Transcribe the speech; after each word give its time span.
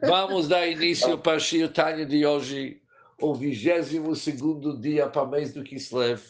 Vamos 0.00 0.48
dar 0.48 0.66
início 0.66 1.18
para 1.18 1.36
a 1.36 1.38
Shir 1.38 1.70
Tanya 1.70 2.06
de 2.06 2.24
hoje, 2.24 2.80
o 3.20 3.34
22 3.34 4.24
dia 4.80 5.08
para 5.08 5.22
o 5.22 5.30
mês 5.30 5.52
do 5.52 5.62
Kislev. 5.62 6.22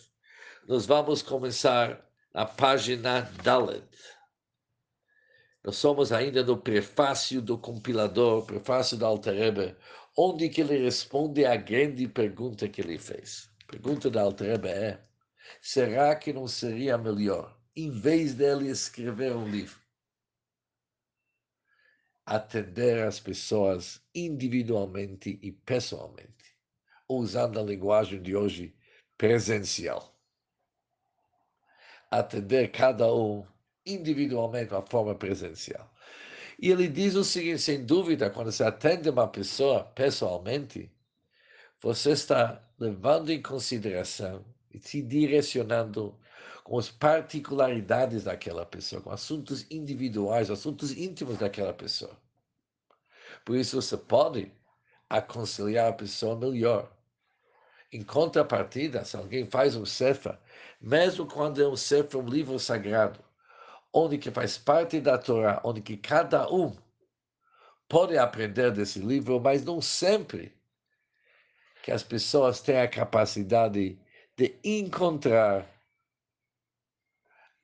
Nós 0.67 0.87
vamos 0.87 1.23
começar 1.23 2.05
a 2.35 2.45
página 2.45 3.31
Dalet. 3.43 3.87
Nós 5.65 5.77
somos 5.77 6.13
ainda 6.13 6.43
no 6.43 6.57
prefácio 6.57 7.41
do 7.41 7.57
compilador, 7.59 8.45
prefácio 8.45 8.97
da 8.97 9.07
Altereba, 9.07 9.77
onde 10.17 10.49
que 10.49 10.61
ele 10.61 10.79
responde 10.79 11.45
à 11.45 11.57
grande 11.57 12.09
pergunta 12.09 12.69
que 12.69 12.81
ele 12.81 12.99
fez. 12.99 13.49
A 13.65 13.73
pergunta 13.73 14.11
da 14.11 14.23
Altereba 14.23 14.69
é, 14.69 15.01
será 15.61 16.15
que 16.17 16.33
não 16.33 16.49
seria 16.49 16.99
melhor, 16.99 17.57
em 17.77 17.91
vez 17.91 18.35
dele 18.35 18.71
escrever 18.71 19.35
um 19.37 19.49
livro, 19.49 19.79
atender 22.27 23.05
as 23.05 23.21
pessoas 23.21 24.03
individualmente 24.13 25.39
e 25.41 25.53
pessoalmente, 25.53 26.57
usando 27.09 27.61
a 27.61 27.63
linguagem 27.63 28.21
de 28.21 28.35
hoje 28.35 28.75
presencial. 29.17 30.13
Atender 32.11 32.73
cada 32.73 33.13
um 33.15 33.47
individualmente 33.85 34.75
de 34.75 34.91
forma 34.91 35.15
presencial. 35.15 35.93
E 36.59 36.71
ele 36.71 36.89
diz 36.89 37.15
o 37.15 37.25
seguinte: 37.25 37.61
sem 37.61 37.85
dúvida, 37.85 38.31
quando 38.31 38.51
você 38.51 38.65
atende 38.65 39.09
uma 39.09 39.29
pessoa 39.29 39.85
pessoalmente, 39.85 40.91
você 41.81 42.13
está 42.13 42.63
levando 42.79 43.31
em 43.31 43.41
consideração 43.41 44.45
e 44.73 44.79
se 44.79 45.03
direcionando 45.03 46.19
com 46.67 46.81
as 46.81 46.91
particularidades 46.91 48.25
daquela 48.25 48.67
pessoa, 48.67 49.01
com 49.01 49.13
assuntos 49.13 49.65
individuais, 49.71 50.51
assuntos 50.51 50.91
íntimos 50.91 51.39
daquela 51.39 51.73
pessoa. 51.73 52.11
Por 53.45 53.57
isso 53.57 53.81
você 53.81 53.97
pode 53.97 54.51
aconselhar 55.09 55.89
a 55.89 55.93
pessoa 55.93 56.35
melhor. 56.35 56.91
Em 57.93 58.03
contrapartida, 58.03 59.05
se 59.05 59.17
alguém 59.17 59.47
faz 59.47 59.77
um 59.77 59.87
sefer, 59.87 60.37
mesmo 60.81 61.25
quando 61.25 61.63
é 61.63 61.69
um 61.69 61.77
sefer, 61.77 62.21
um 62.21 62.29
livro 62.29 62.59
sagrado, 62.59 63.21
onde 63.93 64.19
que 64.19 64.33
faz 64.33 64.59
parte 64.59 65.01
da 65.01 65.17
Torá, 65.17 65.61
onde 65.63 65.81
que 65.81 65.97
cada 65.97 66.53
um 66.53 66.77
pode 67.89 68.19
aprender 68.19 68.73
desse 68.73 68.99
livro, 68.99 69.39
mas 69.39 69.65
não 69.65 69.81
sempre 69.81 70.53
que 71.85 71.93
as 71.93 72.03
pessoas 72.03 72.61
têm 72.61 72.81
a 72.81 72.89
capacidade 72.89 73.97
de 74.37 74.59
encontrar 74.65 75.76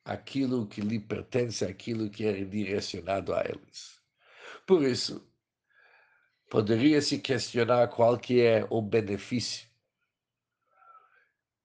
aquilo 0.05 0.67
que 0.67 0.81
lhe 0.81 0.99
pertence, 0.99 1.65
aquilo 1.65 2.11
que 2.11 2.25
é 2.25 2.45
direcionado 2.45 3.35
a 3.35 3.43
eles. 3.45 4.01
Por 4.67 4.83
isso, 4.83 5.27
poderia 6.51 7.01
se 7.01 7.19
questionar 7.19 7.89
qual 7.89 8.19
que 8.19 8.41
é 8.41 8.67
o 8.71 8.83
benefício 8.83 9.67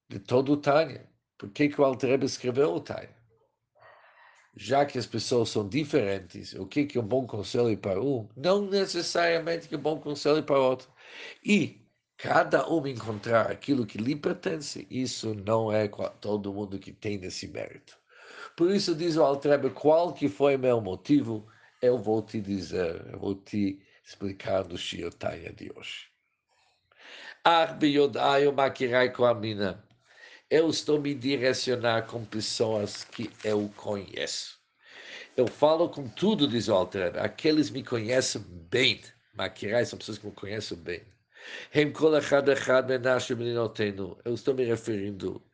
de 0.08 0.18
todo 0.18 0.52
o 0.52 0.56
Tânia. 0.56 1.08
Por 1.36 1.50
que, 1.50 1.68
que 1.68 1.80
o 1.80 1.84
Alter 1.84 2.22
escreveu 2.24 2.74
o 2.74 2.80
Tânia? 2.80 3.16
Já 4.56 4.84
que 4.84 4.98
as 4.98 5.06
pessoas 5.06 5.50
são 5.50 5.68
diferentes, 5.68 6.52
o 6.54 6.66
que, 6.66 6.84
que 6.86 6.98
é 6.98 7.00
um 7.00 7.06
bom 7.06 7.26
conselho 7.26 7.76
para 7.78 8.02
um, 8.02 8.28
não 8.36 8.62
necessariamente 8.62 9.68
que 9.68 9.74
é 9.74 9.78
um 9.78 9.82
bom 9.82 10.00
conselho 10.00 10.42
para 10.42 10.58
outro. 10.58 10.90
E 11.44 11.86
cada 12.16 12.68
um 12.68 12.84
encontrar 12.86 13.50
aquilo 13.50 13.86
que 13.86 13.98
lhe 13.98 14.16
pertence, 14.16 14.86
isso 14.90 15.34
não 15.34 15.70
é 15.72 15.86
todo 16.20 16.52
mundo 16.52 16.78
que 16.78 16.92
tem 16.92 17.22
esse 17.24 17.46
mérito. 17.46 17.96
Por 18.58 18.72
isso 18.74 18.92
diz 18.92 19.16
o 19.16 19.22
Altrebe, 19.22 19.70
qual 19.70 20.12
que 20.12 20.28
foi 20.28 20.56
meu 20.56 20.80
motivo, 20.80 21.46
eu 21.80 21.96
vou 21.96 22.20
te 22.20 22.40
dizer, 22.40 23.06
eu 23.12 23.16
vou 23.16 23.36
te 23.36 23.80
explicar 24.04 24.64
no 24.64 24.76
Shiotaya 24.76 25.52
de 25.52 25.70
hoje. 25.76 26.08
Eu 30.50 30.68
estou 30.68 31.00
me 31.00 31.14
direcionar 31.14 32.08
com 32.08 32.24
pessoas 32.24 33.04
que 33.04 33.30
eu 33.44 33.72
conheço. 33.76 34.58
Eu 35.36 35.46
falo 35.46 35.88
com 35.88 36.08
tudo, 36.08 36.48
diz 36.48 36.66
o 36.66 36.74
Altrebe, 36.74 37.20
aqueles 37.20 37.70
me 37.70 37.84
conhecem 37.84 38.42
bem. 38.68 39.00
Makirai 39.34 39.84
são 39.86 39.96
pessoas 39.96 40.18
que 40.18 40.26
me 40.26 40.32
conhecem 40.32 40.76
bem. 40.76 41.02
Eu 44.24 44.34
estou 44.34 44.52
me 44.52 44.64
referindo 44.64 45.47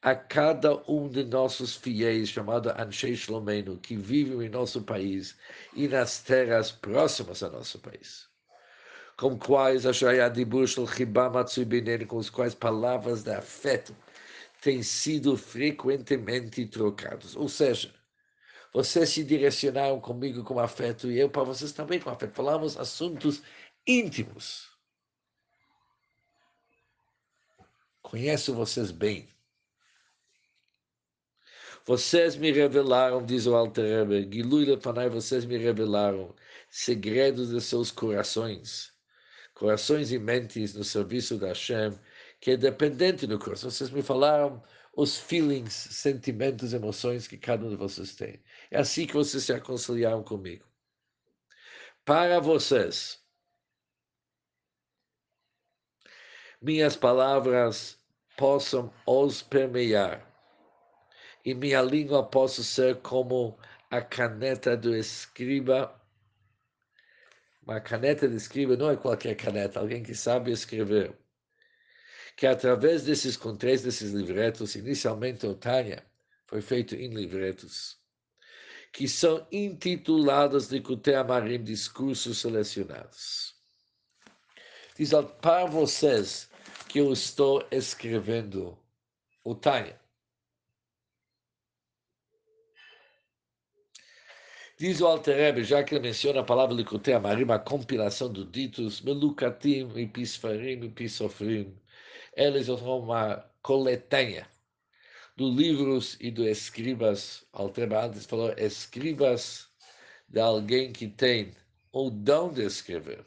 a 0.00 0.14
cada 0.14 0.76
um 0.90 1.08
de 1.08 1.24
nossos 1.24 1.74
fiéis, 1.74 2.28
chamado 2.28 2.70
Anshei 2.70 3.14
Shlomenu, 3.14 3.78
que 3.78 3.96
vivem 3.96 4.46
em 4.46 4.48
nosso 4.48 4.82
país 4.82 5.36
e 5.74 5.88
nas 5.88 6.20
terras 6.20 6.70
próximas 6.70 7.42
ao 7.42 7.50
nosso 7.50 7.78
país. 7.80 8.28
Com 9.16 9.36
quais 9.36 9.84
com 12.06 12.16
os 12.16 12.30
quais 12.30 12.54
palavras 12.54 13.24
de 13.24 13.32
afeto 13.32 13.96
têm 14.62 14.82
sido 14.82 15.36
frequentemente 15.36 16.64
trocadas. 16.66 17.34
Ou 17.34 17.48
seja, 17.48 17.92
vocês 18.72 19.08
se 19.10 19.24
direcionaram 19.24 20.00
comigo 20.00 20.44
com 20.44 20.60
afeto 20.60 21.10
e 21.10 21.18
eu 21.18 21.28
para 21.28 21.42
vocês 21.42 21.72
também 21.72 21.98
com 21.98 22.10
afeto. 22.10 22.34
Falamos 22.34 22.76
assuntos 22.76 23.42
íntimos. 23.84 24.68
Conheço 28.00 28.54
vocês 28.54 28.92
bem 28.92 29.28
vocês 31.88 32.36
me 32.36 32.52
revelaram, 32.52 33.24
diz 33.24 33.46
o 33.46 33.54
Alter 33.56 34.06
Rebbe, 34.06 34.30
Gilui 34.30 34.66
Lefanai, 34.66 35.08
vocês 35.08 35.46
me 35.46 35.56
revelaram 35.56 36.36
segredos 36.68 37.48
de 37.48 37.62
seus 37.62 37.90
corações, 37.90 38.92
corações 39.54 40.12
e 40.12 40.18
mentes 40.18 40.74
no 40.74 40.84
serviço 40.84 41.38
da 41.38 41.48
Hashem, 41.48 41.98
que 42.42 42.50
é 42.50 42.56
dependente 42.58 43.26
do 43.26 43.38
coração. 43.38 43.70
Vocês 43.70 43.88
me 43.88 44.02
falaram 44.02 44.62
os 44.94 45.16
feelings, 45.16 45.72
sentimentos, 45.72 46.74
emoções 46.74 47.26
que 47.26 47.38
cada 47.38 47.64
um 47.64 47.70
de 47.70 47.76
vocês 47.76 48.14
tem. 48.14 48.38
É 48.70 48.80
assim 48.80 49.06
que 49.06 49.14
vocês 49.14 49.44
se 49.44 49.54
aconselharam 49.54 50.22
comigo. 50.22 50.66
Para 52.04 52.38
vocês, 52.38 53.18
minhas 56.60 56.96
palavras 56.96 57.98
possam 58.36 58.92
os 59.06 59.40
permear 59.40 60.27
e 61.48 61.54
minha 61.54 61.80
língua 61.80 62.22
possa 62.22 62.62
ser 62.62 62.96
como 62.96 63.58
a 63.90 64.02
caneta 64.02 64.76
do 64.76 64.94
escriba. 64.94 65.98
Uma 67.62 67.80
caneta 67.80 68.28
de 68.28 68.36
escriba 68.36 68.76
não 68.76 68.90
é 68.90 68.96
qualquer 68.96 69.34
caneta, 69.34 69.80
alguém 69.80 70.02
que 70.02 70.14
sabe 70.14 70.52
escrever. 70.52 71.16
Que 72.36 72.46
através 72.46 73.04
desses 73.04 73.34
contrés, 73.34 73.82
desses 73.82 74.12
livretos, 74.12 74.74
inicialmente 74.74 75.46
o 75.46 75.54
Tânia 75.54 76.04
foi 76.46 76.60
feito 76.60 76.94
em 76.94 77.14
livretos, 77.14 77.96
que 78.92 79.08
são 79.08 79.46
intitulados 79.50 80.68
de 80.68 80.82
Amarim, 81.14 81.64
discursos 81.64 82.42
selecionados. 82.42 83.54
Diz 84.98 85.12
para 85.40 85.64
vocês 85.64 86.50
que 86.88 86.98
eu 86.98 87.10
estou 87.10 87.66
escrevendo 87.70 88.78
o 89.42 89.54
Tânia. 89.54 89.98
Diz 94.78 95.00
o 95.00 95.08
Alter 95.08 95.64
já 95.64 95.82
que 95.82 95.96
ele 95.96 96.06
menciona 96.06 96.40
a 96.40 96.44
palavra 96.44 96.72
Likutei 96.72 97.12
Amarim, 97.12 97.50
a 97.50 97.58
compilação 97.58 98.32
dos 98.32 98.48
ditos, 98.48 99.00
Melukatim 99.00 99.90
e 99.96 100.06
Pisfarim 100.06 100.84
e 100.84 100.88
Pisofrim, 100.88 101.76
eles 102.36 102.66
são 102.66 103.00
uma 103.00 103.44
coletânea 103.60 104.48
dos 105.36 105.52
livros 105.56 106.16
e 106.20 106.30
dos 106.30 106.46
escribas. 106.46 107.44
Alter 107.52 107.92
antes 107.92 108.24
falou 108.24 108.52
escribas 108.56 109.68
de 110.28 110.38
alguém 110.38 110.92
que 110.92 111.08
tem 111.08 111.56
o 111.90 112.08
dom 112.08 112.52
de 112.52 112.62
escrever. 112.64 113.26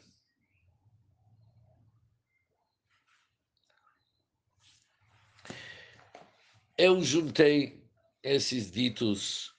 Eu 6.78 7.02
juntei 7.02 7.84
esses 8.22 8.70
ditos, 8.70 9.54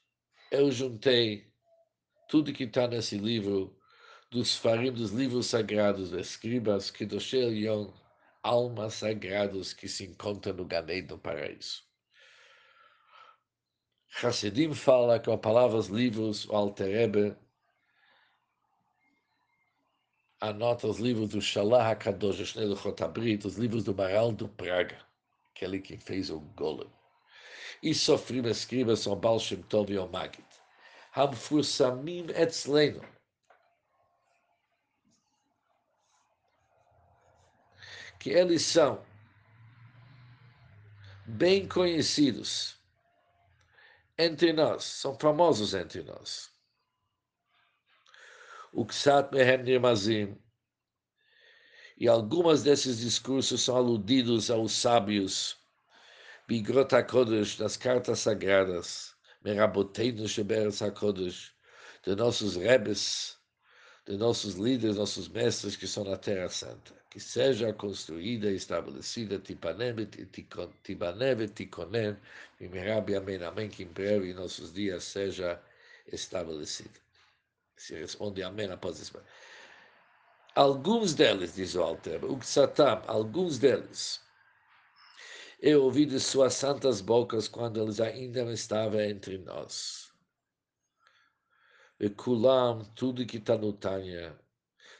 eu 0.50 0.72
juntei 0.72 1.53
tudo 2.34 2.52
que 2.52 2.64
está 2.64 2.88
nesse 2.88 3.16
livro, 3.16 3.80
dos 4.32 4.56
farim, 4.56 4.92
dos 4.92 5.12
livros 5.12 5.46
sagrados, 5.46 6.14
escribas, 6.14 6.90
que 6.90 7.06
do 7.06 7.20
Yon, 7.20 7.94
almas 8.42 8.96
sagradas 8.96 9.72
que 9.72 9.88
se 9.88 10.06
encontram 10.06 10.56
no 10.56 10.66
Ganei 10.66 11.04
do 11.04 11.16
paraíso. 11.16 11.84
Hassidim 14.24 14.74
fala 14.74 15.20
com 15.20 15.38
palavras 15.38 15.90
livros, 15.90 16.50
o 16.50 16.56
Alterebe 16.56 17.38
anota 20.42 20.88
os 20.88 20.98
livros 20.98 21.30
do 21.30 21.40
Shalah 21.40 21.92
HaKadosh, 21.92 22.48
Shnei 22.48 22.76
Chotabrit, 22.76 23.46
os 23.46 23.58
livros 23.58 23.84
do 23.84 23.94
Maral 23.94 24.32
do 24.32 24.50
Praga, 24.50 24.98
aquele 25.52 25.80
que 25.80 25.98
fez 25.98 26.32
o 26.32 26.40
Golem. 26.40 26.90
E 27.84 27.94
sofrim 27.94 28.44
escribas 28.48 29.02
são 29.02 29.16
Baal 29.16 29.40
Shem 29.40 29.62
Tov 29.62 29.94
e 29.94 30.00
o 30.00 30.08
Magid. 30.08 30.53
המפורסמים 31.16 32.30
אצלנו. 32.30 33.14
que 38.24 38.30
eles 38.30 38.62
são 38.62 39.06
bem 41.26 41.68
conhecidos 41.68 42.80
entre 44.18 44.54
nós, 44.54 44.86
são 44.86 45.20
famosos 45.20 45.74
entre 45.74 46.04
nós. 46.04 46.50
O 48.72 48.86
Ksat 48.86 49.30
Mehem 49.34 49.64
Nirmazim, 49.64 50.42
e 51.98 52.08
algumas 52.08 52.64
desses 52.64 53.00
discursos 53.00 53.62
são 53.62 53.76
aludidos 53.76 54.50
aos 54.50 54.72
sábios, 54.72 55.58
Bigrota 56.48 57.04
Kodesh, 57.04 57.58
nas 57.60 57.76
cartas 57.76 58.20
sagradas, 58.20 59.13
Meraboteinu 59.44 60.28
Sheberetz 60.28 60.82
HaKodesh, 60.82 61.54
de 62.04 62.16
nossos 62.16 62.56
rebes, 62.56 63.38
de 64.06 64.18
nossos 64.18 64.56
líderes, 64.56 64.98
nossos 64.98 65.28
mestres 65.30 65.76
que 65.76 65.88
são 65.88 66.04
na 66.04 66.18
Terra 66.18 66.50
Santa. 66.50 66.94
Que 67.10 67.20
seja 67.20 67.72
construída 67.72 68.50
e 68.50 68.56
estabelecida 68.56 69.38
Tibanev 69.38 70.00
e 70.00 71.48
Tikonen, 71.48 72.18
e 72.60 72.68
Merabi 72.68 73.16
Amém, 73.16 73.44
Amém, 73.44 73.70
que 73.70 73.84
em 73.84 73.88
breve 73.88 74.32
em 74.32 74.34
nossos 74.34 74.74
dias 74.74 75.04
seja 75.04 75.62
estabelecida. 76.12 77.00
Se 77.78 77.96
responde 77.96 78.42
Amém 78.42 78.72
após 78.72 79.00
isso. 79.00 79.22
Alguns 80.56 81.14
deles, 81.14 81.56
diz 81.56 81.76
o 81.76 81.84
Alter, 81.84 82.24
o 82.26 82.42
Satam, 82.42 83.02
alguns 83.08 83.60
deles, 83.60 84.23
eu 85.66 85.86
ouvi 85.86 86.06
de 86.06 86.20
suas 86.20 86.56
santas 86.56 87.00
bocas 87.00 87.48
quando 87.48 87.82
eles 87.82 88.02
ainda 88.02 88.44
estavam 88.52 89.00
entre 89.00 89.38
nós. 89.38 90.12
E 91.98 92.10
Kulam, 92.10 92.84
tudo 92.94 93.26
que 93.26 93.38
está 93.38 93.58
no 93.58 93.72
Tânia, 93.72 94.38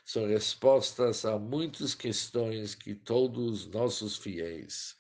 são 0.06 0.26
respostas 0.26 1.26
a 1.26 1.38
muitas 1.38 1.94
questões 1.94 2.76
que 2.76 2.96
todos 2.96 3.66
os 3.66 3.68
nossos 3.68 4.16
fiéis 4.16 4.98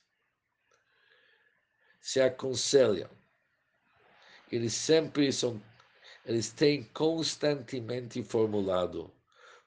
se 2.02 2.20
aconselham. 2.20 3.10
Eles 4.52 4.74
sempre 4.74 5.32
são, 5.32 5.64
eles 6.26 6.52
têm 6.52 6.84
constantemente 6.84 8.22
formulado 8.22 9.10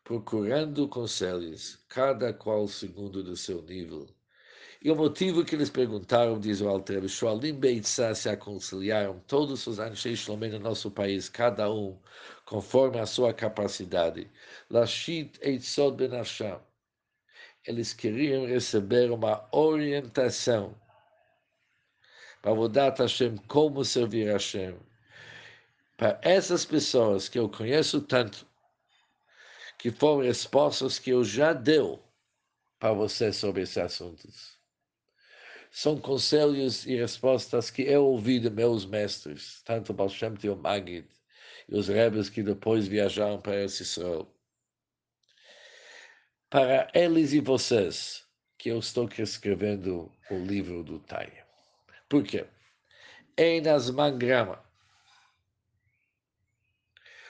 procurando 0.04 0.86
conselhos, 0.88 1.82
cada 1.88 2.34
qual 2.34 2.68
segundo 2.68 3.24
do 3.24 3.34
seu 3.34 3.62
nível. 3.62 4.06
E 4.86 4.90
o 4.92 4.94
motivo 4.94 5.44
que 5.44 5.56
eles 5.56 5.68
perguntaram, 5.68 6.38
diz 6.38 6.60
o 6.60 6.68
Alter, 6.68 7.08
Shoalim 7.08 7.54
Beitzah 7.54 8.14
se 8.14 8.28
aconselharam 8.28 9.18
todos 9.26 9.66
os 9.66 9.80
Anshei 9.80 10.14
Shlomim 10.14 10.50
no 10.50 10.60
nosso 10.60 10.92
país, 10.92 11.28
cada 11.28 11.68
um 11.68 11.98
conforme 12.44 13.00
a 13.00 13.04
sua 13.04 13.34
capacidade. 13.34 14.30
Lashit 14.70 15.40
Eitzod 15.42 15.96
Ben 15.96 16.16
Hashem. 16.16 16.60
Eles 17.66 17.92
queriam 17.92 18.46
receber 18.46 19.10
uma 19.10 19.48
orientação 19.50 20.72
para 22.40 22.54
Vodat 22.54 23.00
Hashem, 23.00 23.38
como 23.48 23.84
servir 23.84 24.30
Hashem. 24.30 24.78
Para 25.96 26.20
essas 26.22 26.64
pessoas 26.64 27.28
que 27.28 27.40
eu 27.40 27.48
conheço 27.48 28.02
tanto, 28.02 28.46
que 29.78 29.90
foram 29.90 30.22
respostas 30.22 30.96
que 30.96 31.10
eu 31.10 31.24
já 31.24 31.52
deu 31.52 32.00
para 32.78 32.92
você 32.92 33.32
sobre 33.32 33.62
esses 33.62 33.78
assuntos. 33.78 34.55
São 35.70 35.98
conselhos 35.98 36.86
e 36.86 36.96
respostas 36.96 37.70
que 37.70 37.82
eu 37.82 38.04
ouvi 38.04 38.38
de 38.38 38.50
meus 38.50 38.86
mestres, 38.86 39.62
tanto 39.64 39.92
Baal 39.92 40.08
Shem 40.08 40.34
Magid, 40.60 41.06
e 41.68 41.76
os 41.76 41.88
rebes 41.88 42.28
que 42.28 42.42
depois 42.42 42.86
viajaram 42.86 43.40
para 43.40 43.64
Israel. 43.64 44.26
Para 46.48 46.90
eles 46.94 47.32
e 47.32 47.40
vocês, 47.40 48.24
que 48.56 48.70
eu 48.70 48.78
estou 48.78 49.08
escrevendo 49.18 50.10
o 50.30 50.38
livro 50.38 50.82
do 50.82 50.98
Taia. 51.00 51.46
Por 52.08 52.22
quê? 52.22 52.46
Enas 53.36 53.90
Mangrama, 53.90 54.64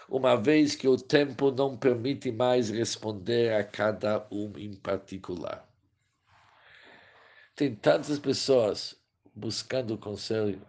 uma 0.08 0.36
vez 0.36 0.76
que 0.76 0.86
o 0.86 0.96
tempo 0.96 1.50
não 1.50 1.76
permite 1.76 2.30
mais 2.30 2.70
responder 2.70 3.52
a 3.54 3.64
cada 3.64 4.24
um 4.30 4.56
em 4.56 4.72
particular. 4.74 5.65
Tem 7.56 7.74
tantas 7.74 8.18
pessoas 8.18 8.94
buscando 9.34 9.96
conselho 9.96 10.60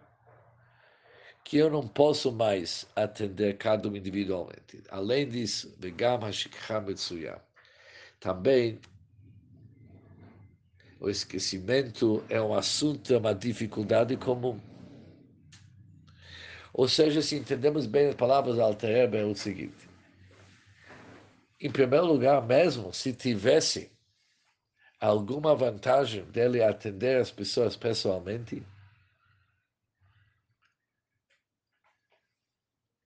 que 1.44 1.58
eu 1.58 1.68
não 1.68 1.86
posso 1.86 2.32
mais 2.32 2.86
atender 2.96 3.58
cada 3.58 3.86
um 3.90 3.94
individualmente. 3.94 4.82
Além 4.88 5.28
disso, 5.28 5.70
também 8.18 8.80
o 10.98 11.10
esquecimento 11.10 12.24
é 12.30 12.40
um 12.40 12.54
assunto, 12.54 13.12
é 13.12 13.18
uma 13.18 13.34
dificuldade 13.34 14.16
comum. 14.16 14.58
Ou 16.72 16.88
seja, 16.88 17.20
se 17.20 17.36
entendemos 17.36 17.84
bem 17.84 18.08
as 18.08 18.14
palavras 18.14 18.56
da 18.56 18.64
Alter 18.64 19.10
é 19.14 19.24
o 19.24 19.34
seguinte. 19.34 19.88
Em 21.60 21.70
primeiro 21.70 22.06
lugar, 22.06 22.46
mesmo 22.46 22.94
se 22.94 23.12
tivesse 23.12 23.90
alguma 25.00 25.54
vantagem 25.54 26.24
dele 26.24 26.62
atender 26.62 27.20
as 27.20 27.30
pessoas 27.30 27.76
pessoalmente, 27.76 28.64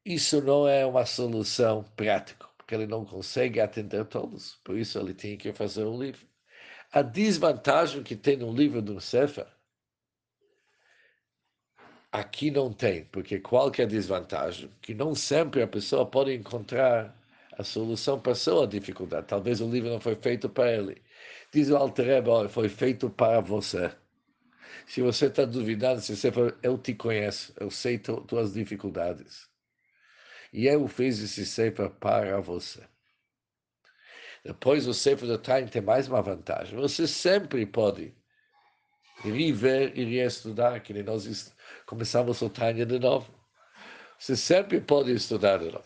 isso 0.05 0.41
não 0.43 0.67
é 0.69 0.85
uma 0.87 1.05
solução 1.07 1.83
prática, 1.97 2.47
porque 2.57 2.75
ele 2.75 2.87
não 2.87 3.05
consegue 3.05 3.61
atender 3.61 4.05
todos, 4.07 4.57
por 4.65 4.77
isso 4.77 4.99
ele 4.99 5.15
tem 5.15 5.37
que 5.37 5.53
fazer 5.53 5.85
um 5.85 5.99
livro. 6.01 6.27
A 6.93 7.03
desvantagem 7.03 8.03
que 8.03 8.17
tem 8.17 8.37
no 8.37 8.53
livro 8.53 8.83
do 8.83 9.01
Sefer 9.01 9.47
Aqui 12.13 12.51
não 12.51 12.73
tem, 12.73 13.05
porque 13.07 13.41
qual 13.41 13.71
que 13.71 13.81
a 13.83 13.87
desvantagem? 13.87 14.71
Que 14.83 14.95
não 14.95 15.15
sempre 15.15 15.63
a 15.63 15.67
pessoa 15.67 16.05
pode 16.07 16.33
encontrar 16.35 17.17
a 17.57 17.65
solução 17.65 18.21
para 18.21 18.33
a 18.33 18.35
sua 18.35 18.67
dificuldade. 18.67 19.27
Talvez 19.27 19.61
o 19.63 19.71
livro 19.71 19.89
não 19.91 19.99
foi 20.01 20.15
feito 20.17 20.49
para 20.49 20.71
ele. 20.73 21.03
Diz 21.53 21.69
o 21.69 21.77
Alter 21.77 22.25
foi 22.49 22.69
feito 22.71 23.11
para 23.11 23.41
você. 23.41 23.93
Se 24.87 25.03
você 25.03 25.27
está 25.27 25.45
duvidando, 25.45 26.01
se 26.01 26.17
você 26.17 26.33
for, 26.33 26.59
eu 26.63 26.79
te 26.79 26.95
conheço, 26.95 27.53
eu 27.61 27.71
sei 27.71 27.99
tu, 27.99 28.23
tuas 28.23 28.55
dificuldades. 28.55 29.51
E 30.51 30.67
eu 30.67 30.89
fiz 30.89 31.21
esse 31.21 31.45
Sefer 31.45 31.91
para 31.91 32.41
você. 32.41 32.83
Depois 34.43 34.87
o 34.87 34.95
Sefer 34.95 35.29
do 35.29 35.37
Time 35.37 35.69
tem 35.69 35.83
mais 35.83 36.09
uma 36.09 36.23
vantagem. 36.23 36.75
Você 36.79 37.07
sempre 37.07 37.67
pode 37.67 38.15
rever 39.23 39.93
e 39.95 40.05
reestudar, 40.05 40.81
que 40.83 41.03
nós 41.03 41.55
começamos 41.85 42.41
o 42.41 42.49
Tânia 42.49 42.87
de 42.87 42.99
novo. 42.99 43.31
Você 44.19 44.37
sempre 44.37 44.81
pode 44.81 45.13
estudar 45.13 45.59
de 45.59 45.67
novo. 45.67 45.85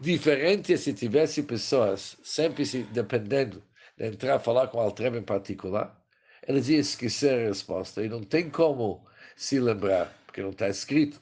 Diferente 0.00 0.76
se 0.76 0.92
tivesse 0.92 1.44
pessoas 1.44 2.16
sempre 2.24 2.66
se 2.66 2.82
dependendo 2.82 3.62
de 3.96 4.06
entrar 4.06 4.36
a 4.36 4.40
falar 4.40 4.68
com 4.68 4.78
o 4.78 4.80
Altreba 4.80 5.16
em 5.16 5.22
particular, 5.22 6.00
ele 6.46 6.60
dizia 6.60 6.78
esquecer 6.78 7.34
a 7.34 7.48
resposta 7.48 8.04
e 8.04 8.08
não 8.08 8.22
tem 8.22 8.50
como 8.50 9.04
se 9.36 9.58
lembrar, 9.58 10.12
porque 10.26 10.42
não 10.42 10.50
está 10.50 10.68
escrito. 10.68 11.20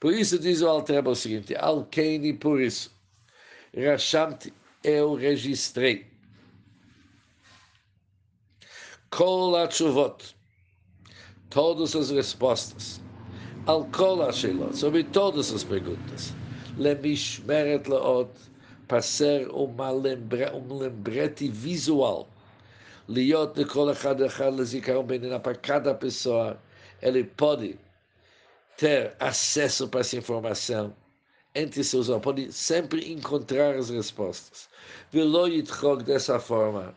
Por 0.00 0.12
isso 0.12 0.38
diz 0.38 0.62
o 0.62 0.68
Altreba 0.68 1.10
o 1.10 1.16
seguinte, 1.16 1.54
Alkeini 1.54 2.32
por 2.32 2.60
isso, 2.60 2.94
Rashamti, 3.76 4.52
eu 4.82 5.18
é 5.18 5.20
registrei. 5.20 6.06
Kola 9.10 9.70
Chuvot, 9.70 10.34
todas 11.50 11.94
as 11.96 12.10
respostas, 12.10 13.00
Alkola 13.66 14.32
Shelot, 14.32 14.76
sobre 14.76 15.04
todas 15.04 15.52
as 15.52 15.64
perguntas, 15.64 16.32
le 16.76 16.94
mishmeret 16.94 17.88
Laot, 17.88 18.30
para 18.86 19.02
ser 19.02 19.48
uma 19.48 19.90
lembra, 19.90 20.54
um 20.54 20.78
lembrete 20.78 21.48
visual. 21.48 22.28
Liot 23.08 23.64
benina, 25.04 25.38
para 25.40 25.54
cada 25.54 25.94
pessoa, 25.94 26.60
ele 27.00 27.24
pode 27.24 27.78
ter 28.76 29.14
acesso 29.18 29.88
para 29.88 30.00
essa 30.00 30.16
informação 30.16 30.94
entre 31.54 31.82
seus 31.82 32.08
olhos, 32.08 32.22
pode 32.22 32.52
sempre 32.52 33.10
encontrar 33.10 33.76
as 33.76 33.90
respostas. 33.90 34.68
Dessa 36.04 36.38
forma, 36.38 36.94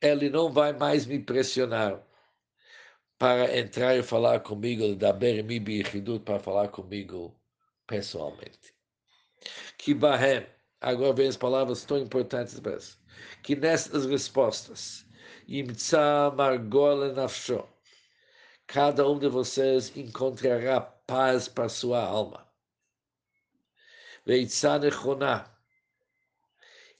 ele 0.00 0.30
não 0.30 0.52
vai 0.52 0.72
mais 0.72 1.06
me 1.06 1.18
pressionar 1.18 2.00
para 3.18 3.56
entrar 3.56 3.96
e 3.96 4.02
falar 4.02 4.40
comigo, 4.40 4.94
da 4.96 5.12
Bermi 5.12 5.60
para 6.24 6.38
falar 6.38 6.68
comigo 6.68 7.34
pessoalmente. 7.86 8.71
Que 9.82 9.92
Bahem, 9.94 10.46
agora 10.80 11.12
vem 11.12 11.26
as 11.26 11.36
palavras 11.36 11.84
tão 11.84 11.98
importantes 11.98 12.60
para 12.60 12.76
isso, 12.76 13.00
que 13.42 13.56
nessas 13.56 14.06
respostas, 14.06 15.04
cada 18.68 19.10
um 19.10 19.18
de 19.18 19.26
vocês 19.26 19.96
encontrará 19.96 20.80
paz 20.80 21.48
para 21.48 21.68
sua 21.68 22.00
alma. 22.00 22.46
Veitzane 24.24 24.88
Choná, 24.92 25.50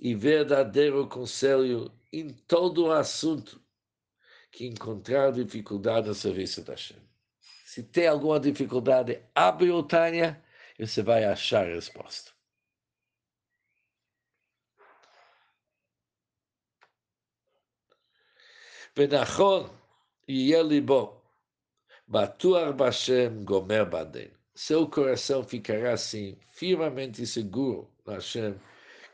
e 0.00 0.12
verdadeiro 0.12 1.06
conselho 1.06 1.88
em 2.12 2.30
todo 2.30 2.86
o 2.86 2.90
assunto 2.90 3.62
que 4.50 4.66
encontrar 4.66 5.30
dificuldade 5.30 6.08
no 6.08 6.14
serviço 6.16 6.64
da 6.64 6.72
Hashem. 6.72 6.98
Se 7.64 7.84
tem 7.84 8.08
alguma 8.08 8.40
dificuldade, 8.40 9.22
abre 9.36 9.70
o 9.70 9.84
Tânia 9.84 10.42
e 10.76 10.84
você 10.84 11.00
vai 11.00 11.24
achar 11.24 11.64
a 11.64 11.74
resposta. 11.74 12.31
Venachor 18.94 19.70
Yelibó, 20.28 21.18
Batuar 22.06 22.74
Bashem 22.74 23.42
Gomer 23.42 23.86
Baden. 23.86 24.30
Seu 24.54 24.86
coração 24.86 25.42
ficará 25.42 25.94
assim, 25.94 26.36
firmemente 26.50 27.26
seguro 27.26 27.90
na 28.04 28.16
Hashem, 28.16 28.54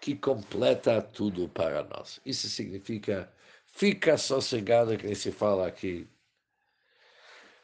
que 0.01 0.17
completa 0.17 1.01
tudo 1.01 1.49
para 1.49 1.85
nós. 1.85 2.21
Isso 2.27 2.49
significa, 2.49 3.33
fica 3.67 4.19
sossegado, 4.19 4.99
que 4.99 5.15
se 5.15 5.31
fala 5.31 5.69
aqui, 5.69 6.09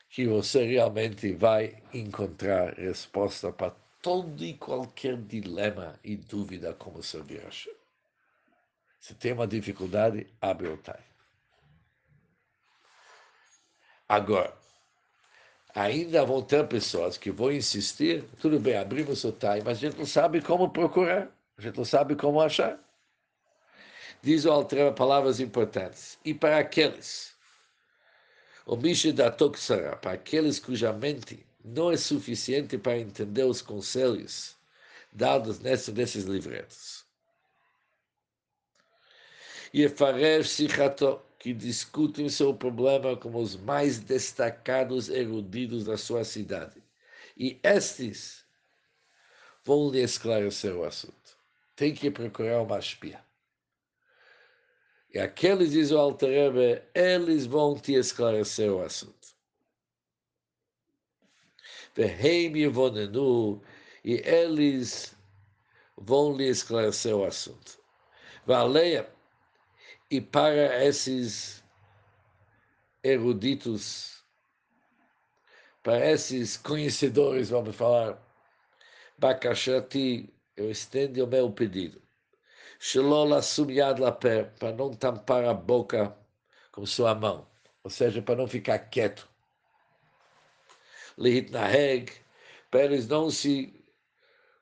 que 0.09 0.29
você 0.29 0.65
realmente 0.65 1.33
vai 1.33 1.83
encontrar 1.93 2.75
resposta 2.75 3.53
para 3.53 3.75
todo 4.01 4.45
e 4.45 4.55
qualquer 4.55 5.17
dilema 5.17 5.99
e 6.05 6.15
dúvida 6.15 6.75
como 6.75 7.03
servir 7.03 7.41
Hashem. 7.41 7.75
Se 9.01 9.15
tem 9.15 9.33
uma 9.33 9.49
dificuldade, 9.49 10.29
abre 10.41 10.69
o 10.69 10.77
time. 10.77 11.14
Agora, 14.09 14.55
ainda 15.75 16.25
vão 16.25 16.43
ter 16.43 16.67
pessoas 16.69 17.17
que 17.17 17.31
vão 17.31 17.51
insistir, 17.51 18.25
tudo 18.41 18.61
bem, 18.61 18.77
abrimos 18.77 19.25
o 19.25 19.33
time, 19.33 19.63
mas 19.65 19.79
a 19.79 19.81
gente 19.81 19.99
não 19.99 20.07
sabe 20.07 20.41
como 20.41 20.71
procurar, 20.71 21.29
a 21.57 21.63
gente 21.63 21.77
não 21.77 21.85
sabe 21.85 22.15
como 22.15 22.41
achar. 22.41 22.79
Diz 24.23 24.45
o 24.45 24.51
Altreva 24.51 24.93
palavras 24.93 25.41
importantes. 25.41 26.19
E 26.25 26.33
para 26.33 26.59
aqueles, 26.59 27.35
o 28.65 28.77
Misha 28.77 29.13
da 29.13 29.31
Toksara, 29.31 29.97
para 29.97 30.13
aqueles 30.13 30.59
cuja 30.59 30.93
mente 30.93 31.45
não 31.65 31.91
é 31.91 31.97
suficiente 31.97 32.79
para 32.79 32.99
entender 32.99 33.45
os 33.45 33.61
conselhos 33.61 34.57
dados 35.13 35.61
nesses 35.61 36.25
livretos. 36.25 37.05
E 39.73 39.89
Faresh 39.89 40.51
Sichato, 40.51 41.21
que 41.45 41.53
discutem 41.53 42.27
seu 42.31 42.55
problema 42.55 43.15
como 43.19 43.39
os 43.39 43.55
mais 43.55 43.99
destacados 43.99 45.11
erudidos 45.11 45.85
da 45.85 45.99
sua 45.99 46.25
cidade. 46.25 46.83
E 47.37 47.61
estes 47.63 48.47
vão 49.63 49.91
lhe 49.91 50.01
esclarecer 50.01 50.75
o 50.75 50.85
assunto. 50.85 51.37
Tem 51.77 51.93
que 51.93 52.11
procurar 52.11 52.63
uma 52.63 52.79
espia. 52.79 53.23
E 55.13 55.19
aqueles, 55.19 55.73
diz 55.73 55.91
o 55.91 55.99
Alterebe, 55.99 56.83
eles 56.95 57.45
vão 57.45 57.79
te 57.79 57.93
esclarecer 57.93 58.73
o 58.73 58.83
assunto. 58.83 59.29
E 64.03 64.13
eles 64.25 65.15
vão 65.95 66.35
lhe 66.35 66.49
esclarecer 66.49 67.15
o 67.15 67.23
assunto. 67.23 67.79
Valeia 68.47 69.13
e 70.11 70.21
para 70.21 70.85
esses 70.85 71.65
eruditos, 73.03 74.25
para 75.83 76.11
esses 76.11 76.57
conhecedores, 76.57 77.51
vamos 77.51 77.77
falar, 77.77 78.19
Bakashati, 79.19 80.33
eu 80.57 80.71
estendo 80.71 81.25
o 81.25 81.27
meu 81.27 81.51
pedido. 81.53 82.01
Shelola 82.81 83.43
sumiad 83.43 83.99
la 83.99 84.13
pé, 84.13 84.45
para 84.45 84.73
não 84.73 84.95
tampar 84.95 85.45
a 85.45 85.55
boca 85.55 86.17
com 86.73 86.85
sua 86.85 87.15
mão, 87.15 87.47
ou 87.83 87.91
seja, 87.91 88.21
para 88.21 88.37
não 88.37 88.47
ficar 88.47 88.79
quieto. 88.79 89.29
Lihit 91.17 91.51
naheg, 91.53 92.13
para 92.71 92.85
eles 92.85 93.07
não 93.07 93.31
se 93.31 93.84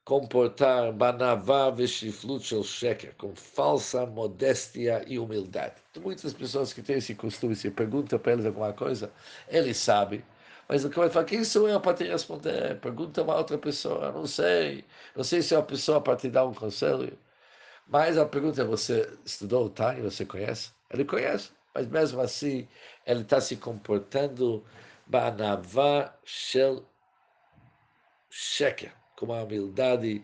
comportar 0.04 0.92
banavá 0.92 1.70
veshiflut 1.70 2.44
shel 2.44 2.64
sheker, 2.64 3.14
com 3.16 3.34
falsa 3.36 4.04
modéstia 4.06 5.04
e 5.06 5.18
humildade. 5.18 5.76
Muitas 6.00 6.32
pessoas 6.32 6.72
que 6.72 6.82
têm 6.82 6.96
esse 6.96 7.14
costume, 7.14 7.54
se 7.54 7.70
pergunta 7.70 8.18
para 8.18 8.32
eles 8.32 8.46
alguma 8.46 8.72
coisa, 8.72 9.12
eles 9.48 9.76
sabem, 9.76 10.24
mas 10.68 10.84
o 10.84 10.90
que 10.90 10.98
vai 10.98 11.10
falar, 11.10 11.26
quem 11.26 11.44
sou 11.44 11.68
eu 11.68 11.80
para 11.80 11.94
te 11.94 12.04
responder? 12.04 12.80
Pergunta 12.80 13.22
uma 13.22 13.36
outra 13.36 13.58
pessoa, 13.58 14.10
não 14.12 14.26
sei, 14.26 14.84
não 15.14 15.22
sei 15.24 15.42
se 15.42 15.54
é 15.54 15.58
a 15.58 15.62
pessoa 15.62 16.00
para 16.00 16.16
te 16.16 16.28
dar 16.30 16.46
um 16.46 16.54
conselho. 16.54 17.16
Mas 17.86 18.18
a 18.18 18.26
pergunta 18.26 18.62
é, 18.62 18.64
você 18.64 19.08
estudou 19.24 19.66
o 19.66 19.70
Tani, 19.70 20.00
você 20.02 20.24
conhece? 20.24 20.72
Ele 20.90 21.04
conhece, 21.04 21.50
mas 21.74 21.86
mesmo 21.88 22.20
assim, 22.20 22.68
ele 23.06 23.22
está 23.22 23.40
se 23.40 23.56
comportando 23.56 24.64
banavá 25.06 26.14
shel 26.24 26.84
sheker 28.30 29.01
com 29.22 29.26
uma 29.26 29.44
humildade 29.44 30.20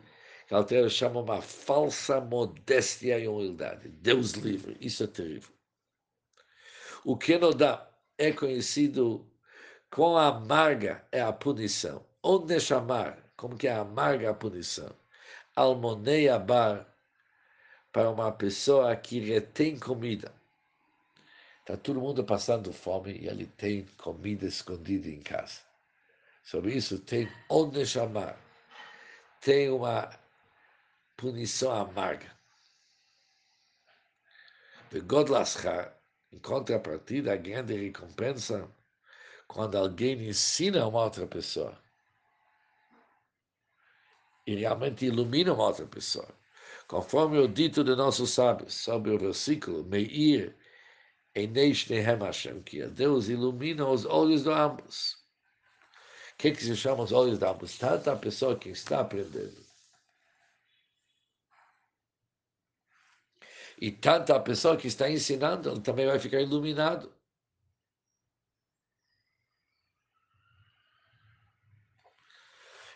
que 0.49 0.55
a 0.55 0.57
Altera 0.57 0.89
chama 0.89 1.21
uma 1.21 1.41
falsa 1.41 2.21
modéstia 2.21 3.17
e 3.17 3.29
humildade. 3.29 3.89
Deus 3.89 4.33
livre, 4.33 4.77
isso 4.81 5.05
é 5.05 5.07
terrível. 5.07 5.55
O 7.05 7.17
que 7.17 7.39
não 7.39 7.53
dá 7.53 7.89
é 8.19 8.33
conhecido 8.33 9.25
quão 9.89 10.17
amarga 10.17 11.07
é 11.13 11.21
a 11.21 11.33
punição. 11.33 12.05
Onde 12.21 12.59
chamar, 12.59 13.23
como 13.37 13.57
que 13.57 13.69
é 13.69 13.73
amarga 13.73 14.31
a 14.31 14.35
punição? 14.35 14.91
Almonei 15.55 16.29
bar 16.41 16.93
para 17.93 18.11
uma 18.11 18.33
pessoa 18.33 18.97
que 18.97 19.21
retém 19.21 19.79
comida. 19.79 20.35
Está 21.61 21.77
todo 21.77 22.01
mundo 22.01 22.25
passando 22.25 22.73
fome 22.73 23.13
e 23.13 23.29
ele 23.29 23.47
tem 23.47 23.87
comida 23.97 24.45
escondida 24.47 25.09
em 25.09 25.21
casa. 25.21 25.61
Sobre 26.43 26.75
isso 26.75 26.99
tem 26.99 27.29
onde 27.49 27.87
chamar 27.87 28.48
tem 29.41 29.71
uma 29.71 30.11
punição 31.17 31.73
amarga. 31.73 32.37
Godlaschar, 35.05 35.95
em 36.33 36.39
contrapartida, 36.39 37.33
a 37.33 37.37
grande 37.37 37.75
recompensa 37.75 38.69
quando 39.47 39.77
alguém 39.77 40.29
ensina 40.29 40.87
uma 40.87 41.05
outra 41.05 41.27
pessoa 41.27 41.79
e 44.47 44.55
realmente 44.55 45.05
ilumina 45.05 45.53
uma 45.53 45.67
outra 45.67 45.87
pessoa. 45.87 46.29
Conforme 46.87 47.39
o 47.39 47.47
dito 47.47 47.85
de 47.85 47.95
nossos 47.95 48.31
sábios 48.31 48.73
sobre 48.73 49.11
o 49.11 49.19
versículo, 49.19 49.85
Meir 49.85 50.57
Eneish 51.35 51.91
Nehem 51.91 52.19
Hashem, 52.19 52.63
que 52.63 52.87
Deus 52.87 53.29
ilumina 53.29 53.87
os 53.87 54.07
olhos 54.07 54.45
de 54.45 54.51
ambos. 54.51 55.18
O 56.39 56.41
que, 56.41 56.53
que 56.53 56.63
se 56.63 56.77
chama 56.77 57.03
os 57.03 57.11
olhos 57.11 57.37
da 57.39 57.51
ambos? 57.51 57.77
Tanto 57.77 58.11
a 58.11 58.17
pessoa 58.17 58.57
que 58.57 58.69
está 58.69 59.01
aprendendo. 59.01 59.61
E 63.81 63.91
tanto 63.91 64.33
a 64.33 64.39
pessoa 64.39 64.77
que 64.77 64.87
está 64.87 65.11
ensinando, 65.11 65.69
ele 65.71 65.81
também 65.81 66.07
vai 66.07 66.19
ficar 66.21 66.41
iluminado. 66.41 67.13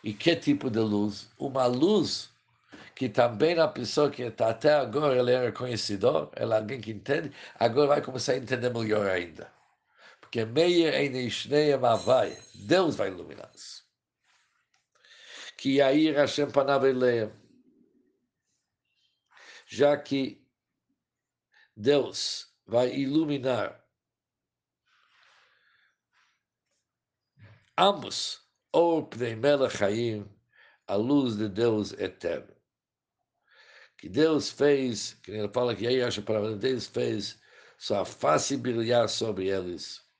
E 0.04 0.14
que 0.14 0.36
tipo 0.36 0.70
de 0.70 0.78
luz? 0.78 1.28
Uma 1.36 1.66
luz 1.66 2.30
que 2.94 3.08
também 3.08 3.58
a 3.58 3.66
pessoa 3.68 4.08
que 4.10 4.22
está 4.22 4.50
até 4.50 4.72
agora, 4.74 5.18
ele 5.18 5.32
era 5.32 5.50
conhecedor, 5.52 6.30
ela 6.36 6.56
é 6.56 6.58
alguém 6.60 6.80
que 6.80 6.92
entende, 6.92 7.34
agora 7.58 7.88
vai 7.88 8.02
começar 8.02 8.32
a 8.34 8.36
entender 8.36 8.70
melhor 8.70 9.06
ainda. 9.08 9.52
Porque 10.32 10.46
Meir 10.46 10.94
Einishnei 10.94 11.76
Mavai, 11.76 12.34
Deus 12.54 12.96
vai 12.96 13.08
iluminá-los. 13.08 13.84
Que 15.58 15.76
Yair 15.76 16.14
Hashem 16.14 16.50
Panav 16.50 16.84
Já 19.66 19.94
que 19.98 20.42
Deus 21.76 22.50
vai 22.66 22.94
iluminar 22.94 23.86
ambos, 27.76 28.40
Or 28.72 29.06
Pnei 29.10 29.36
Melech 29.36 30.24
a 30.88 30.94
luz 30.96 31.36
de 31.36 31.50
Deus 31.50 31.92
eterno. 31.92 32.56
Que 33.98 34.08
Deus 34.08 34.50
fez, 34.50 35.12
que 35.22 35.32
ele 35.32 35.52
fala 35.52 35.76
que 35.76 35.86
aí 35.86 36.02
acha 36.02 36.22
para 36.22 36.56
Deus 36.56 36.86
fez 36.86 37.38
sua 37.76 38.06
face 38.06 38.56
brilhar 38.56 39.10
sobre 39.10 39.48
eles 39.48 40.10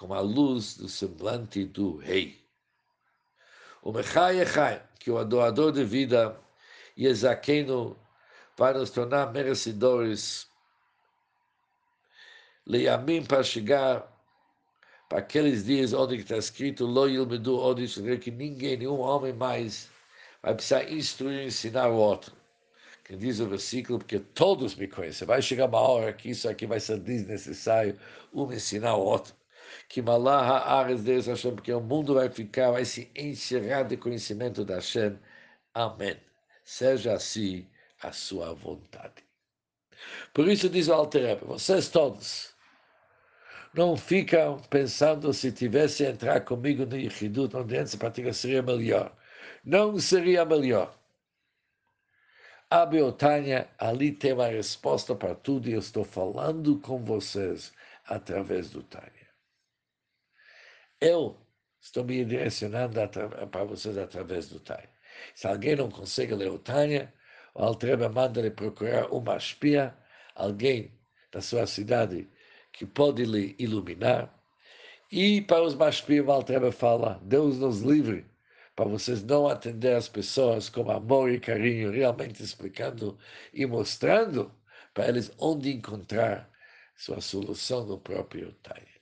como 0.00 0.14
a 0.14 0.20
luz 0.20 0.78
do 0.78 0.88
semblante 0.88 1.66
do 1.66 1.98
rei. 1.98 2.42
O 3.82 3.92
Mechai 3.92 4.40
Echai, 4.40 4.82
que 4.98 5.10
o 5.10 5.18
adorador 5.18 5.72
de 5.72 5.84
vida, 5.84 6.40
e 6.96 7.06
Ezaqueno, 7.06 7.98
para 8.56 8.78
nos 8.78 8.88
tornar 8.88 9.30
merecedores, 9.30 10.48
Leiamim 12.64 13.26
para 13.26 13.42
chegar 13.42 14.10
para 15.06 15.18
aqueles 15.18 15.66
dias 15.66 15.92
onde 15.92 16.16
está 16.16 16.38
escrito, 16.38 16.86
Lo 16.86 17.06
Yilmedu 17.06 17.58
onde 17.58 17.86
que 18.20 18.30
ninguém, 18.30 18.78
nenhum 18.78 19.00
homem 19.00 19.34
mais, 19.34 19.90
vai 20.42 20.54
precisar 20.54 20.90
instruir 20.90 21.42
e 21.42 21.46
ensinar 21.48 21.88
o 21.88 21.96
outro. 21.96 22.34
que 23.04 23.14
diz 23.16 23.38
o 23.38 23.46
versículo, 23.46 23.98
porque 23.98 24.18
todos 24.18 24.74
me 24.76 24.88
conhecem. 24.88 25.26
Vai 25.26 25.42
chegar 25.42 25.66
uma 25.66 25.80
hora 25.80 26.10
que 26.14 26.30
isso 26.30 26.48
aqui 26.48 26.64
vai 26.66 26.80
ser 26.80 26.98
desnecessário, 27.00 27.98
um 28.32 28.50
ensinar 28.50 28.96
o 28.96 29.04
outro. 29.04 29.39
Que 29.88 30.02
Malá 30.02 30.40
Haaretz 30.40 31.02
Deus 31.02 31.26
Hashem, 31.26 31.54
porque 31.54 31.72
o 31.72 31.80
mundo 31.80 32.14
vai 32.14 32.28
ficar, 32.28 32.70
vai 32.72 32.84
se 32.84 33.10
encerrar 33.14 33.84
de 33.84 33.96
conhecimento 33.96 34.64
da 34.64 34.76
Hashem. 34.76 35.18
Amém. 35.74 36.16
Seja 36.64 37.14
assim 37.14 37.66
a 38.02 38.12
sua 38.12 38.54
vontade. 38.54 39.24
Por 40.32 40.48
isso 40.48 40.68
diz 40.68 40.88
o 40.88 40.94
Alter 40.94 41.44
vocês 41.44 41.88
todos, 41.88 42.54
não 43.72 43.96
ficam 43.96 44.58
pensando 44.70 45.32
se 45.32 45.52
tivesse 45.52 46.04
entrar 46.04 46.40
comigo 46.40 46.84
no 46.84 46.96
Yichidut, 46.96 47.56
onde 47.56 47.76
antes 47.76 47.94
prática 47.94 48.32
seria 48.32 48.62
melhor. 48.62 49.14
Não 49.64 49.98
seria 50.00 50.44
melhor. 50.44 50.98
A 52.68 52.86
Beotânia, 52.86 53.68
ali 53.78 54.12
tem 54.12 54.32
uma 54.32 54.46
resposta 54.46 55.14
para 55.14 55.34
tudo 55.34 55.68
e 55.68 55.72
eu 55.72 55.80
estou 55.80 56.04
falando 56.04 56.78
com 56.80 57.04
vocês 57.04 57.72
através 58.06 58.70
do 58.70 58.82
Tânia. 58.82 59.19
Eu 61.00 61.38
estou 61.80 62.04
me 62.04 62.22
direcionando 62.24 63.00
para 63.50 63.64
vocês 63.64 63.96
através 63.96 64.50
do 64.50 64.60
Tânia. 64.60 64.90
Se 65.34 65.46
alguém 65.46 65.74
não 65.74 65.90
consegue 65.90 66.34
ler 66.34 66.50
o 66.50 66.58
Tânia, 66.58 67.12
o 67.54 67.62
Altreba 67.62 68.08
manda 68.10 68.42
lhe 68.42 68.50
procurar 68.50 69.10
uma 69.10 69.36
espia, 69.36 69.96
alguém 70.34 70.92
da 71.32 71.40
sua 71.40 71.66
cidade 71.66 72.28
que 72.72 72.84
pode 72.84 73.24
lhe 73.24 73.56
iluminar. 73.58 74.30
E 75.10 75.40
para 75.40 75.62
os 75.62 75.74
Mashpim, 75.74 76.20
o 76.20 76.30
Altreba 76.30 76.70
fala, 76.70 77.18
Deus 77.22 77.58
nos 77.58 77.80
livre 77.80 78.26
para 78.76 78.88
vocês 78.88 79.22
não 79.24 79.48
atender 79.48 79.94
as 79.94 80.08
pessoas 80.08 80.68
com 80.68 80.90
amor 80.90 81.30
e 81.30 81.40
carinho, 81.40 81.90
realmente 81.90 82.42
explicando 82.42 83.18
e 83.54 83.64
mostrando 83.66 84.54
para 84.92 85.08
eles 85.08 85.32
onde 85.38 85.72
encontrar 85.72 86.50
sua 86.94 87.20
solução 87.22 87.86
no 87.86 87.98
próprio 87.98 88.52
Tânia. 88.62 88.99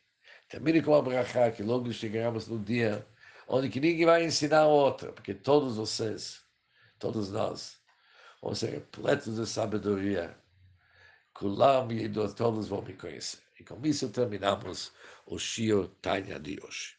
Termine 0.48 0.82
com 0.82 0.94
a 0.94 1.02
brachá, 1.02 1.50
que 1.50 1.62
logo 1.62 1.92
chegaremos 1.92 2.48
no 2.48 2.58
dia 2.58 3.06
onde 3.48 3.68
que 3.68 3.80
ninguém 3.80 4.04
vai 4.06 4.24
ensinar 4.24 4.66
outra, 4.66 5.12
porque 5.12 5.34
todos 5.34 5.76
vocês, 5.76 6.42
todos 6.98 7.30
nós, 7.30 7.78
vamos 8.42 8.58
ser 8.58 8.70
repletos 8.70 9.36
de 9.36 9.46
sabedoria. 9.46 10.36
Kulam 11.34 11.90
e 11.92 12.08
todos 12.34 12.68
vão 12.68 12.82
me 12.82 12.94
conhecer. 12.94 13.40
E 13.58 13.64
com 13.64 13.80
isso 13.86 14.08
terminamos 14.10 14.92
o 15.26 15.38
Shio 15.38 15.88
Tanya 16.02 16.38
de 16.38 16.58
hoje. 16.62 16.97